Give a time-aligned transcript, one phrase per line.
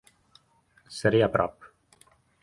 [0.99, 1.69] Seré a prop.